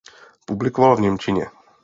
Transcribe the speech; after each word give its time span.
Publikoval 0.45 0.95
v 0.97 0.99
němčině. 1.01 1.47